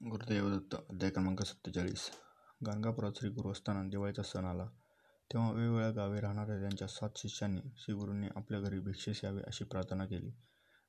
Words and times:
गुरुदेवदत्त 0.00 0.74
अध्याय 0.74 1.10
क्रमांक 1.10 1.42
सत्तेचाळीस 1.42 2.10
गाणगापुरात 2.66 3.12
श्रीगुरू 3.16 3.52
असताना 3.52 3.82
दिवाळीचा 3.82 4.22
सण 4.22 4.44
आला 4.44 4.66
तेव्हा 5.30 5.50
वेगवेगळ्या 5.50 5.90
गावी 5.90 6.20
राहणाऱ्या 6.20 6.60
त्यांच्या 6.60 6.88
सात 6.88 7.08
शिष्यांनी 7.16 7.60
श्री 7.76 7.94
गुरूंनी 7.94 8.28
आपल्या 8.36 8.60
घरी 8.60 8.78
भिक्षेस 8.78 9.20
यावे 9.24 9.40
अशी 9.46 9.64
प्रार्थना 9.64 10.06
केली. 10.06 10.30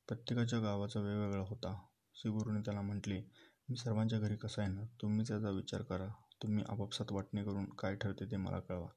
प्रत्येकाच्या 0.08 0.60
गावाचा 0.60 1.00
वेगवेगळा 1.00 1.42
होता. 1.42 1.74
श्री 1.74 2.20
श्रीगुरूंनी 2.22 2.62
त्याला 2.62 2.82
म्हटले, 2.82 3.24
मी 3.70 3.76
सर्वांच्या 3.76 4.20
घरी 4.20 4.36
कसा 4.36 4.62
येणार? 4.62 4.86
तुम्ही 5.02 5.26
त्याचा 5.28 5.50
विचार 5.50 5.82
करा. 5.82 6.08
तुम्ही 6.44 6.64
आपापसात 6.70 7.12
वाटणी 7.12 7.44
करून 7.44 7.66
काय 7.66 7.96
ठरते 7.96 8.32
ते 8.32 8.38
मला 8.38 8.60
कळवा. 8.60 8.88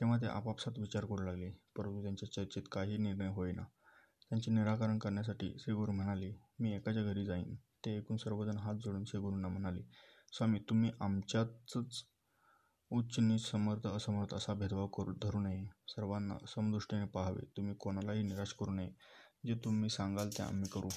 तेव्हा 0.00 0.18
ते 0.18 0.26
आपापसात 0.26 0.78
विचार 0.78 1.04
करू 1.04 1.22
लागले, 1.22 1.50
परंतु 1.50 2.02
त्यांच्या 2.02 2.32
चर्चेत 2.32 2.62
काहीही 2.72 2.98
निर्णय 2.98 3.28
होईना. 3.28 3.62
त्यांचे 4.30 4.50
निराकरण 4.50 4.98
करण्यासाठी 4.98 5.56
श्री 5.58 5.74
गुरु 5.74 5.92
म्हणाले, 5.92 6.34
मी 6.60 6.76
एकाच्या 6.76 7.02
घरी 7.02 7.26
जाईन. 7.26 7.56
ते 7.84 7.96
ऐकून 7.96 8.16
सर्वजण 8.16 8.56
हात 8.58 8.74
जोडून 8.74 9.04
श्रीगुरूंना 9.04 9.48
म्हणाले, 9.48 9.82
स्वामी 10.32 10.58
तुम्ही 10.58 10.90
आमच्यातच 11.00 12.04
उच्च 12.90 13.18
नीच, 13.18 13.50
समर्थ 13.50 13.86
असमर्थ 13.86 14.34
असा 14.34 14.54
भेदभाव 14.54 15.12
धरू 15.22 15.40
नये. 15.40 15.64
सर्वांना 15.88 16.34
समदृष्टीने 16.48 17.04
पाहावे. 17.04 17.44
तुम्ही 17.56 17.74
कोणालाही 17.74 18.22
निराश 18.22 18.52
करू 18.52 18.70
नये. 18.70 18.90
जे 19.46 19.54
तुम्ही 19.54 19.90
सांगाल 19.90 20.28
ते 20.28 20.42
आम्ही 20.42 20.68
करू. 20.68 20.88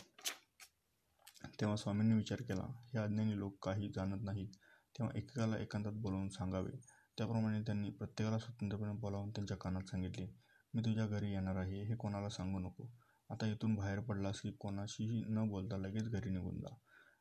तेव्हा 1.62 1.76
स्वामींनी 1.76 2.14
विचार 2.14 2.42
केला, 2.42 2.64
हे 2.94 3.00
अज्ञानी 3.00 3.38
लोक 3.40 3.66
काही 3.66 3.90
जाणत 3.90 4.22
नाहीत, 4.22 4.50
तेव्हा 4.96 5.18
एकेकाला 5.18 5.58
एकांतात 5.58 5.94
बोलावून 5.94 6.30
सांगावे. 6.30 6.72
त्याप्रमाणे 7.18 7.62
त्यांनी 7.62 7.90
प्रत्येकाला 7.90 8.40
स्वतंत्रपणे 8.40 8.94
बोलावून 8.94 9.32
त्याच्या 9.32 9.58
कानात 9.58 9.82
सांगितले, 9.82 10.28
मी 10.74 10.82
तुझ्या 10.82 11.08
घरी 11.08 11.32
येणार 11.32 11.56
आहे 11.56 11.84
हे 11.84 11.96
कोणाला 11.96 12.30
सांगू 12.30 12.60
नको. 12.60 12.90
आता 13.32 13.48
इथून 13.48 13.76
बाहेर 13.76 14.00
पडलास 14.00 14.40
की 14.40 14.52
कोणाशीही 14.52 15.24
न 15.30 15.48
बोलता 15.50 15.78
लगेच 15.78 16.10
घरी 16.10 16.30
निघून 16.30 16.60
जा. 16.60 16.74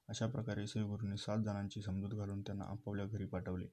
अशा 0.09 0.27
प्रकारे 0.27 0.66
श्रीगुरूंनी 0.66 1.16
सात 1.16 1.38
जणांची 1.38 1.83
समजूत 1.83 2.19
घालून 2.19 2.41
त्यांना 2.42 2.64
आपापल्या 2.64 3.05
घरी 3.06 3.24
पाठवले. 3.24 3.66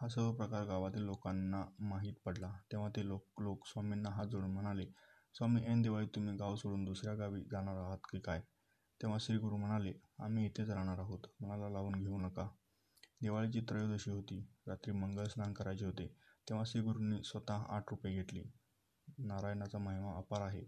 हा 0.00 0.08
सर्व 0.08 0.32
प्रकार 0.32 0.64
गावातील 0.66 1.02
लोकांना 1.02 1.64
माहीत 1.80 2.14
पडला. 2.24 2.52
तेव्हा 2.72 2.88
ते 2.88 3.06
लोक 3.06 3.66
स्वामींना 3.66 4.10
हात 4.10 4.26
जोडून 4.26 4.50
म्हणाले, 4.50 4.86
स्वामी 5.34 5.64
ऐन 5.64 5.82
दिवाळीत 5.82 6.08
तुम्ही 6.14 6.36
गाव 6.36 6.56
सोडून 6.56 6.84
दुसऱ्या 6.84 7.14
गावी 7.14 7.40
जाणार 7.42 7.76
आहात 7.76 7.98
की 8.10 8.20
काय? 8.20 8.40
तेव्हा 9.00 9.18
श्रीगुरू 9.20 9.56
म्हणाले, 9.56 9.92
आम्ही 10.18 10.46
इथेच 10.46 10.70
राहणार 10.70 10.98
आहोत. 10.98 11.20
मनाला 11.40 11.68
लावून 11.68 12.02
घेऊ 12.02 12.18
नका. 12.18 12.48
दिवाळीची 13.22 13.60
त्रयोदशी 13.60 14.10
होती. 14.10 14.46
रात्री 14.66 14.92
मंगल 14.92 15.24
स्नान 15.24 15.52
करायचे 15.52 15.84
होते. 15.84 16.06
तेव्हा 16.48 16.64
श्रीगुरूंनी 16.66 17.22
स्वतः 17.24 17.62
आठ 17.68 17.90
रुपये 17.90 18.14
घेतले 18.14 18.42
नारायणाचा 19.18 19.78
महिमा 19.78 20.16
अपार 20.16 20.40
आहे. 20.40 20.64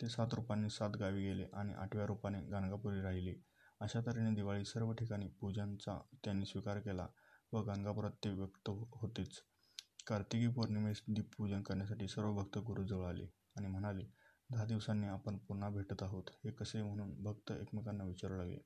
ते 0.00 0.08
सात 0.08 0.34
रूपांनी 0.34 0.68
सात 0.70 0.96
गावी 1.00 1.22
गेले 1.22 1.44
आणि 1.52 1.74
आठव्या 1.74 2.06
रूपाने 2.06 2.40
गाणगापुरी 2.50 3.00
राहिले. 3.02 3.34
अशा 3.80 4.00
तऱ्हेने 4.00 4.34
दिवाळी 4.34 4.64
सर्व 4.64 4.92
ठिकाणी 4.92 5.28
पूजांचा 5.40 5.98
त्यांनी 6.24 6.46
स्वीकार 6.46 6.78
केला 6.78 7.06
व 7.52 7.62
गाणगापुरात 7.62 8.10
ते 8.24 8.30
व्यक्त 8.30 8.70
होतेच. 8.92 9.40
कार्तिकी 10.06 10.48
पौर्णिमेस 10.48 11.02
दीपपूजन 11.08 11.62
करण्यासाठी 11.62 12.08
सर्व 12.08 12.34
भक्त 12.34 12.58
गुरूजवळ 12.58 13.06
आले 13.06 13.26
आणि 13.56 13.66
म्हणाले, 13.66 14.04
दहा 14.50 14.64
दिवसांनी 14.64 15.06
आपण 15.06 15.38
पुन्हा 15.38 15.68
भेटत 15.70 16.02
आहोत, 16.02 16.30
हे 16.44 16.50
कसे 16.50 16.82
म्हणून 16.82 17.14
भक्त 17.22 17.52
एकमेकांना 17.52 18.04
विचारू 18.04 18.36
लागले 18.36 18.58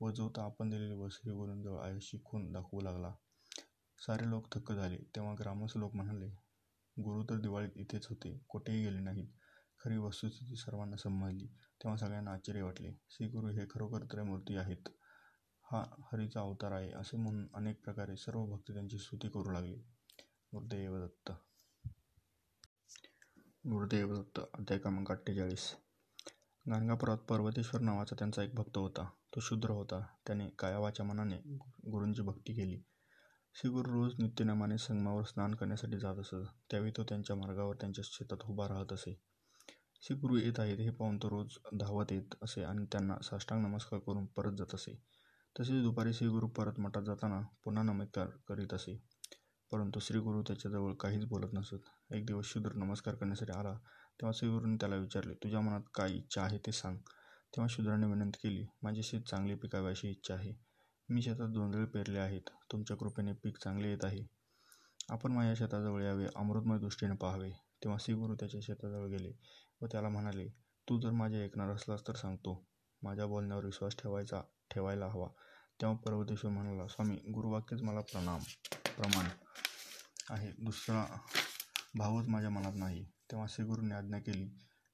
व 0.00 0.10
जो 0.10 0.28
तर 0.28 0.40
आपण 0.40 0.70
दिलेली 0.70 0.94
व 0.94 1.08
श्रीगुरूंजवळ 1.08 1.80
आयुष्याची 1.80 2.22
खूण 2.24 2.50
दाखवू 2.52 2.80
लागला. 2.80 3.12
सारे 3.98 4.30
लोक 4.30 4.46
थक्क 4.52 4.72
झाले. 4.72 4.96
तेव्हा 5.16 5.34
ग्रामस्थ 5.34 5.76
लोक 5.76 5.94
म्हणाले, 5.94 6.28
गुरू 6.96 7.22
तर 7.22 7.40
दिवाळीत 7.40 7.76
इथेच 7.76 8.06
होते, 8.06 8.38
कोठेही 8.48 8.84
गेले 8.84 8.98
नाहीत. 8.98 9.28
खरी 9.80 9.96
वस्तुस्थिती 9.96 10.56
सर्वांना 10.56 10.96
समजली. 10.96 11.46
तेव्हा 11.80 11.96
सगळ्यांना 11.96 12.30
आश्चर्य 12.30 12.62
वाटले. 12.62 12.92
श्रीगुरू 13.10 13.48
हे 13.48 13.66
खरोखर 13.70 14.04
त्रयमूर्ती 14.04 14.56
आहेत. 14.56 14.88
हा 15.64 15.82
हरीचा 16.12 16.40
अवतार 16.40 16.72
आहे 16.72 16.90
असे 16.92 17.16
म्हणून 17.16 17.46
अनेक 17.54 17.80
प्रकारे 17.84 18.16
सर्व 18.16 18.44
भक्त 18.46 18.72
त्यांची 18.72 18.98
स्तुती 18.98 19.28
करू 19.28 19.50
लागले. 19.50 19.76
गुरुदेव 20.52 21.06
दत्त 21.06 21.32
गुरुदेव 23.66 24.14
दत्त 24.14 24.40
अध्याय 24.54 24.78
क्रमांक 24.78 25.10
अठ्ठेचाळीस 25.12 25.74
गाणगापुरात 26.66 27.18
पर्वतेश्वर 27.18 27.80
नावाचा 27.80 28.16
त्यांचा 28.18 28.42
एक 28.42 28.54
भक्त 28.54 28.78
होता. 28.78 29.04
तो 29.34 29.40
शूद्र 29.40 29.70
होता. 29.70 30.00
त्याने 30.26 30.48
कायावाच्या 30.48 31.06
मनाने 31.06 31.36
गुरूंची 31.90 32.22
भक्ती 32.22 32.54
केली. 32.54 32.80
श्रीगुरू 33.54 33.92
रोज 33.92 34.14
नित्यनेमाने 34.18 34.78
संगमावर 34.78 35.22
स्नान 35.22 35.54
करण्यासाठी 35.54 35.98
जात 35.98 36.16
असत. 36.16 36.46
त्यावेळी 36.70 36.92
तो 36.96 37.04
त्यांच्या 37.04 37.36
मार्गावर 37.36 37.76
त्यांच्या 37.76 38.02
शेतात 38.06 38.44
उभा 38.44 38.68
राहत 38.68 38.92
असे. 38.92 39.14
श्रीगुरू 40.06 40.36
येत 40.36 40.60
आहेत 40.60 40.78
हे 40.78 40.90
पाहून 40.90 41.16
तो 41.16 41.30
रोज 41.30 41.58
धावत 41.80 42.04
येत 42.10 42.34
असे 42.42 42.62
आणि 42.62 42.86
त्यांना 42.92 43.16
साष्टांग 43.22 43.66
नमस्कार 43.66 44.00
करून 44.00 44.26
परत 44.26 44.52
जात 44.58 44.74
असे. 44.74 45.02
तसेच 45.60 45.82
दुपारी 45.82 46.12
श्रीगुरू 46.12 46.48
परत 46.48 46.80
मठात 46.80 47.02
जाताना 47.02 47.40
पुन्हा 47.64 47.82
नमस्कार 47.82 48.26
करीत 48.48 48.74
असे. 48.74 49.02
परंतु 49.72 50.00
श्रीगुरू 50.00 50.42
त्याच्याजवळ 50.42 50.94
काहीच 50.94 51.24
बोलत 51.24 51.48
नसत. 51.54 52.12
एक 52.14 52.26
दिवस 52.26 52.44
शूद्र 52.44 52.72
नमस्कार 52.72 53.14
करण्यासाठी 53.14 53.52
आला 53.52 53.72
तेव्हा 53.72 54.32
श्रीगुरूने 54.34 54.76
त्याला 54.76 54.96
विचारले, 54.96 55.34
तुझ्या 55.34 55.60
मनात 55.60 55.80
काय 55.94 56.12
इच्छा 56.12 56.42
आहे 56.42 56.58
ते 56.58 56.72
सांग. 56.72 56.96
तेव्हा 57.52 57.66
शूद्राने 57.70 58.06
विनंती 58.06 58.48
केली, 58.48 58.66
माझे 58.82 59.02
शेत 59.02 59.20
चांगले 59.20 59.54
पिकावे 59.54 59.90
अशी 59.90 60.10
इच्छा 60.10 60.34
आहे. 60.34 60.54
मी 61.08 61.22
शेतात 61.22 61.48
दोंदळे 61.48 61.84
पेरले 61.84 62.18
आहेत. 62.18 62.50
तुमच्या 62.72 62.96
कृपेने 62.96 63.32
पीक 63.32 63.58
चांगले 63.58 63.88
येत 63.88 64.04
आहे. 64.04 64.26
आपण 65.10 65.32
माझ्या 65.32 65.54
शेताजवळ 65.54 66.02
यावे, 66.02 66.26
अमृतमय 66.36 66.78
दृष्टीने 66.78 67.14
पाहावे. 67.14 67.50
तेव्हा 67.50 67.98
श्रीगुरू 68.00 68.34
त्याच्या 68.34 68.60
शेताजवळ 68.62 69.08
गेले 69.08 69.32
व 69.82 69.86
त्याला 69.86 70.08
म्हणाले, 70.08 70.48
तू 70.88 71.00
जर 71.00 71.10
माझे 71.10 71.44
ऐकणार 71.44 71.68
असलास 71.68 72.08
तर 72.08 72.14
सांगतो. 72.14 72.66
माझ्या 73.02 73.26
बोलण्यावर 73.26 73.64
विश्वास 73.64 73.96
ठेवायचा 73.98 74.42
ठेवायला 74.70 75.06
हवा. 75.06 75.28
तेव्हा 75.80 75.96
पर्वतेश्वर 75.96 76.50
म्हणाला, 76.50 76.86
स्वामी 76.86 77.16
गुरुवाक्यच 77.16 77.82
मला 77.82 78.00
प्रमाण 78.00 79.28
आहे. 80.30 80.52
दुसरा 80.64 81.18
भावच 81.94 82.28
माझ्या 82.28 82.50
मनात 82.50 82.72
नाही. 82.76 83.04
तेव्हा 83.04 83.46
श्रीगुरूंनी 83.50 83.94
आज्ञा 83.94 84.18
केली, 84.18 84.50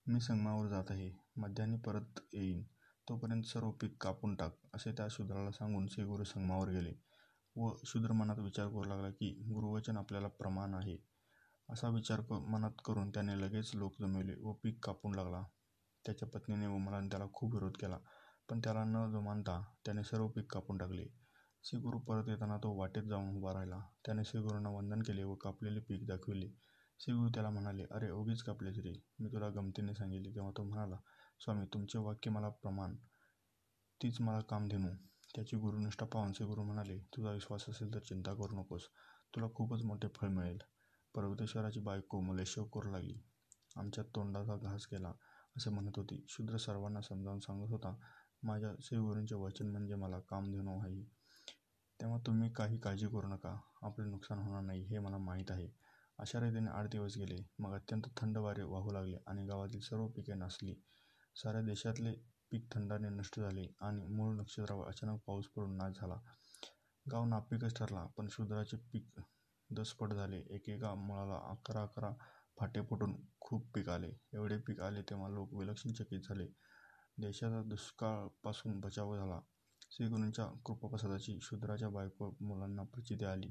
मी 0.06 0.20
संगमावर 0.20 0.68
जात 0.68 0.84
आहे. 0.90 1.10
मध्यान्ही 1.36 1.78
परत 1.78 2.20
येईन. 2.32 2.64
तोपर्यंत 3.08 3.42
सर्व 3.42 3.70
पीक 3.70 4.02
कापून 4.02 4.34
टाक. 4.34 4.56
असे 4.74 4.92
त्या 4.92 5.06
शूद्राला 5.10 5.50
सांगून 5.50 5.86
श्रीगुरू 5.88 6.24
संगमावर 6.24 6.68
गेले 6.68 6.92
व 7.56 7.70
शूद्र 7.84 8.12
मनात 8.12 8.38
विचार 8.38 8.68
करू 8.68 8.84
लागला 8.84 9.10
की 9.10 9.30
गुरुवचन 9.54 9.96
आपल्याला 9.96 10.28
प्रमाण 10.28 10.74
आहे. 10.74 11.11
असा 11.72 11.88
विचार 11.88 12.20
मनात 12.30 12.70
करून 12.84 13.10
त्याने 13.10 13.40
लगेच 13.40 13.70
लोक 13.74 13.92
जमविले 14.00 14.34
व 14.40 14.52
पीक 14.52 14.84
कापून 14.84 15.14
लागला. 15.14 15.42
त्याच्या 16.06 16.28
पत्नीने 16.28 16.66
व 16.66 16.76
मला 16.76 17.00
त्याला 17.00 17.24
खूप 17.32 17.54
विरोध 17.54 17.72
केला, 17.72 17.98
पण 18.50 18.60
त्याला 18.60 18.84
न 18.84 19.10
जुमानता 19.10 19.64
त्याने 19.84 20.04
सर्व 20.04 20.28
पीक 20.28 20.52
कापून 20.52 20.78
टाकले. 20.78 21.06
श्रीगुरू 21.64 21.98
परत 21.98 22.28
येताना 22.28 22.56
तो 22.56 22.78
वाटेत 22.78 23.02
जाऊन 23.02 23.36
उभा 23.36 23.52
राहिला. 23.52 23.80
त्याने 24.06 24.24
श्रीगुरूंना 24.24 24.68
वंदन 24.68 25.02
केले 25.02 25.24
व 25.24 25.34
कापलेले 25.34 25.80
पीक 25.80 26.06
दाखविले. 26.06 26.48
श्रीगुरू 27.00 27.28
त्याला 27.28 27.50
म्हणाले, 27.50 27.84
अरे 27.90 28.10
उगीच 28.10 28.42
कापलेस 28.42 28.78
रे, 28.78 29.02
मी 29.20 29.28
तुला 29.28 29.48
गमंतीने 29.48 29.94
सांगितले. 29.94 30.34
तेव्हा 30.34 30.50
तो 30.56 30.62
म्हणाला, 30.62 30.96
स्वामी 31.40 31.66
तुमचे 31.66 31.98
वाक्य 31.98 32.30
मला 32.30 32.48
प्रमाण, 32.48 32.96
तीच 34.02 34.20
मला 34.20 34.40
कामधेनू. 34.40 34.90
त्याची 35.34 35.56
गुरुनिष्ठा 35.56 36.06
पाहून 36.06 36.32
श्रीगुरू 36.32 36.62
म्हणाले, 36.62 36.98
तुझा 36.98 37.30
विश्वास 37.30 37.64
असेल 37.68 37.94
तर 37.94 37.98
चिंता 37.98 38.34
करू 38.34 38.60
नकोस. 38.60 38.82
तुला 39.34 39.46
खूपच 39.54 39.82
मोठे 39.82 40.08
फळ 40.08 40.28
मिळेल. 40.28 40.58
पर्वतेश्वराची 41.14 41.80
बायको 41.80 42.20
मलेच्छोक 42.20 42.74
करू 42.74 42.90
लागली. 42.90 43.14
आमच्या 43.76 44.04
तोंडाचा 44.04 44.56
घास 44.56 44.86
केला 44.86 45.12
असे 45.56 45.70
म्हणत 45.70 45.92
होती. 45.96 46.26
शूद्र 46.28 46.56
सर्वांना 46.56 47.00
समजावून 47.00 47.40
सांगत 47.40 47.70
होता, 47.70 47.96
माझ्या 48.42 48.70
श्रीगुरूंचे 48.80 49.34
वचन 49.34 49.66
म्हणजे 49.66 49.94
मला 49.94 50.20
कामधेनू 50.20 50.80
आहे. 50.80 51.04
तेव्हा 52.00 52.18
तुम्ही 52.26 52.50
काही 52.50 52.78
काळजी 52.78 53.06
करू 53.06 53.28
नका. 53.28 53.60
आपले 53.82 54.10
नुकसान 54.10 54.38
होणार 54.38 54.62
नाही 54.62 54.82
हे 54.82 54.98
मला 54.98 55.18
माहीत 55.18 55.50
आहे. 55.50 55.68
अशा 56.18 56.40
रीतीने 56.40 56.70
आठ 56.70 56.88
दिवस 56.90 57.16
गेले. 57.16 57.48
मग 57.58 57.74
अत्यंत 57.74 58.02
थंड 58.16 58.38
वारे 58.38 58.62
वाहू 58.62 58.90
लागले 58.90 59.16
आणि 59.26 59.46
गावातील 59.46 59.80
सर्व 59.80 60.06
पिके 60.08 60.34
नासली. 60.34 60.74
साऱ्या 61.36 61.62
देशातले 61.62 62.12
पीक 62.50 62.72
थंडाने 62.72 63.08
नष्ट 63.08 63.40
झाले 63.40 63.74
आणि 63.80 64.06
मूळ 64.06 64.34
नक्षत्रावर 64.34 64.86
अचानक 64.86 65.20
पाऊस 65.26 65.46
पडून 65.46 65.76
नाश 65.76 65.92
झाला. 66.00 66.16
गाव 67.10 67.24
नापिकच 67.24 67.74
ठरला. 67.74 68.06
पण 68.16 68.28
शूद्राचे 68.30 68.76
पीक 68.76 69.20
दसपट 69.74 70.12
झाले. 70.12 70.42
एकेका 70.50 70.94
मुळाला 70.94 71.40
अकरा 71.50 71.82
अकरा 71.82 72.12
फाटे 72.58 72.80
फुटून 72.82 73.14
खूप 73.40 73.70
पीक 73.74 73.88
आले. 73.88 74.12
एवढे 74.34 74.58
पीक 74.58 74.80
आले 74.80 75.02
तेव्हा 75.02 75.28
लोक 75.28 75.54
विलक्षण 75.54 75.92
चकित 75.92 76.20
झाले. 76.20 76.46
देशाचा 77.18 77.62
दुष्काळापासून 77.62 78.80
बचाव 78.80 79.16
झाला. 79.16 79.40
श्रीगुरूंच्या 79.90 80.46
कृपाप्रसादाची 80.64 81.38
शूद्राच्या 81.42 81.88
बायको 81.88 82.36
मुलांना 82.40 82.82
प्रचिती 82.82 83.24
आली. 83.24 83.50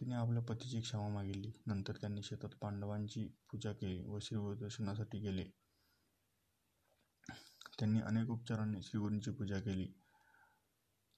तिने 0.00 0.14
आपल्या 0.14 0.42
पतीची 0.42 0.80
क्षमा 0.80 1.08
मागितली. 1.08 1.52
नंतर 1.66 1.92
त्यांनी 1.92 2.22
शेतात 2.22 2.50
पांडवांची 2.60 3.26
पूजा 3.50 3.72
केली 3.72 4.04
व 4.04 4.18
श्रीगुरू 4.18 4.54
दर्शनासाठी 4.54 5.18
गेले. 5.18 5.44
त्यांनी 7.78 8.00
अनेक 8.00 8.30
उपचारांनी 8.30 8.82
श्रीगुरूंची 8.82 9.30
पूजा 9.30 9.58
केली. 9.60 10.03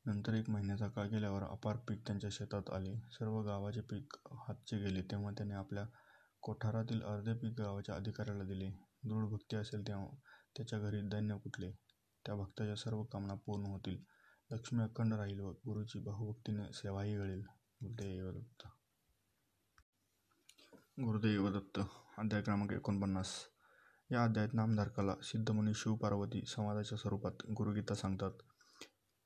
नंतर 0.07 0.35
एक 0.35 0.49
महिन्याचा 0.51 0.87
काळ 0.89 1.09
गेल्यावर 1.09 1.43
अपार 1.43 1.77
पीक 1.89 2.01
त्यांच्या 2.07 2.31
शेतात 2.33 2.71
आले. 2.73 2.95
सर्व 3.13 3.41
गावाचे 3.43 3.81
पीक 3.81 4.17
हातचे 4.49 4.79
गेले 4.79 5.03
तेव्हा 5.03 5.31
त्याने 5.31 5.55
आपल्या 5.55 5.85
कोठारातील 6.43 7.03
अर्धे 7.03 7.35
पीक 7.35 7.61
गावाच्या 7.61 7.95
अधिकाऱ्याला 7.95 8.45
दिले. 8.45 8.69
दृढ 9.05 9.25
भक्ती 9.31 9.57
असेल 9.57 9.83
त्याच्या 9.87 10.79
घरी 10.79 11.01
धान्य 11.09 11.37
कुठले, 11.45 11.71
त्या 12.25 12.35
भक्ताच्या 12.35 12.77
सर्व 12.77 13.03
कामना 13.03 13.35
पूर्ण 13.47 13.67
होतील. 13.67 13.99
लक्ष्मी 14.51 14.83
अखंड 14.83 15.15
राहील 15.15 15.41
व 15.41 15.51
गुरूची 15.67 15.99
भावभक्तीने 15.99 16.73
सेवाही 16.73 17.17
घडेल. 17.17 17.43
गुरुदेव 17.81 18.31
दत्त. 18.31 18.67
गुरुदेव 21.01 21.49
दत्त. 21.59 21.81
अध्याय 22.19 22.43
क्रमांक 22.43 22.73
एकोणपन्नास. 22.73 23.33
या 24.11 24.23
अध्यायात 24.25 24.55
नामधारकाला 24.55 25.15
सिद्धमुनी 25.23 25.75
शिव-पार्वती 25.75 26.45
संवादाच्या 26.47 26.99
स्वरूपात 26.99 27.43
गुरुगीता 27.51 27.95
सांगतात. 27.95 28.31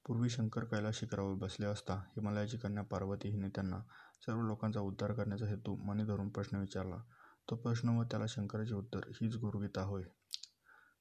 पूर्वी 0.06 0.28
शंकर 0.28 0.64
कैला 0.64 0.90
शिखरावर 0.94 1.34
बसले 1.34 1.66
असता 1.66 1.94
हिमालयाची 1.94 2.58
कन्या 2.58 2.84
पार्वती 2.84 3.28
हिने 3.28 3.48
त्यांना 3.48 3.78
सर्व 4.26 4.42
लोकांचा 4.42 4.80
उद्धार 4.80 5.12
करण्याचा 5.12 5.46
हेतू 5.46 5.76
मनी 5.76 6.04
धरून 6.04 6.28
प्रश्न 6.28 6.56
विचारला. 6.56 6.96
तो 7.50 7.56
प्रश्न 7.56 7.88
व 7.88 8.02
त्याला 8.02 8.26
शंकराचे 8.28 8.74
उत्तर 8.74 8.98
हीच 8.98 9.36
गुरुगीता 9.36 9.82
होय. 9.82 10.02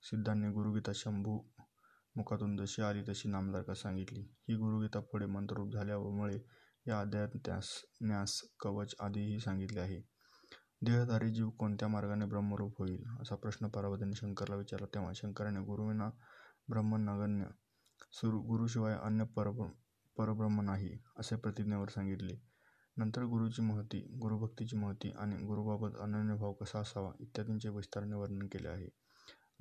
सिद्धांनी 0.01 0.48
गुरुगीता 0.48 0.92
शंभू-मुखातून 0.96 2.57
जशी 2.57 2.81
आली 2.81 3.01
तशी 3.10 3.30
नामधारकास 3.30 3.78
सांगितली. 3.78 4.19
ही 4.19 4.56
गुरुगीता 4.56 5.00
पुढे 5.00 5.25
मंत्ररूप 5.25 5.74
झाल्यामुळे 5.74 6.38
या 6.88 7.00
अध्यायात 7.00 7.38
त्यास 7.45 7.69
न्यास, 8.02 8.42
कवच 8.60 8.95
आदीही 9.00 9.40
सांगितले 9.40 9.80
आहे. 9.80 10.02
देहधारी 10.81 11.30
जीव 11.30 11.50
कोणत्या 11.50 11.88
मार्गाने 11.88 12.25
ब्रह्मरूप 12.25 12.74
होईल, 12.80 13.04
असा 13.22 13.36
प्रश्न 13.36 13.68
पार्वतीने 13.68 14.16
शंकराला 14.16 14.56
विचारला 14.56 14.86
तेव्हा 14.86 15.12
शंकराने 15.16 15.60
गुरुविना 15.60 16.10
ब्रह्म 16.69 16.95
नगण्य, 16.95 17.45
गुरुशिवाय 18.24 18.96
अन्य 19.04 19.24
परब्रह्म 20.18 20.62
नाही, 20.62 20.98
असे 21.18 21.36
प्रतिज्ञेवर 21.36 21.90
सांगितले. 21.90 22.36
नंतर 22.98 23.24
गुरूची 23.24 23.62
महती, 23.62 24.00
गुरुभक्तीची 24.22 24.75
महती 24.75 25.12
आणि 25.12 25.46
गुरूबाबत 25.46 25.98
अनन्यभाव 26.00 26.54
कसा 26.54 26.80
असावा 26.80 27.12
इत्यादींचे 27.19 27.69
विस्ताराने 27.69 28.16
वर्णन 28.16 28.48
केले 28.48 28.68
आहे. 28.68 28.90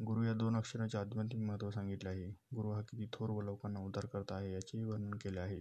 गुरु 0.04 0.24
या 0.24 0.32
दोन 0.34 0.56
अक्षरांचे 0.56 0.98
आध्यात्मिक 0.98 1.46
महत्त्व 1.46 1.70
सांगितले 1.70 2.08
आहे. 2.08 2.30
गुरु 2.54 2.70
हा 2.70 2.80
किती 2.80 3.06
थोर 3.12 3.30
व 3.30 3.40
लोकांना 3.40 3.80
उद्धारकर्ता 3.80 4.34
आहे 4.34 4.52
याचेही 4.52 4.84
वर्णन 4.84 5.14
केले 5.14 5.40
आहे. 5.40 5.60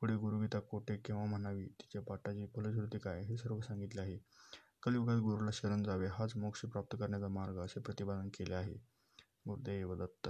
पुढे 0.00 0.16
गुरुगीता 0.16 0.60
कोठे 0.60 0.96
केव्हा 0.96 1.24
म्हणावी, 1.24 1.66
तिच्या 1.66 2.02
पाठाची 2.02 2.46
फलश्रुती 2.46 2.98
काय 2.98 3.22
हे 3.22 3.36
सर्व 3.36 3.60
सांगितले 3.60 4.00
आहे. 4.00 4.18
कलियुगात 4.82 5.16
गुरूला 5.16 5.50
शरण 5.52 5.82
जावे 5.82 6.06
हाच 6.06 6.36
मोक्ष 6.36 6.64
प्राप्त 6.64 6.96
करण्याचा 7.00 7.28
मार्ग 7.28 7.58
असे 7.58 7.80
प्रतिपादन 7.80 8.28
केले 8.28 8.54
आहे. 8.54 8.74
गुरुदेव 9.48 9.94
दत्त. 9.94 10.28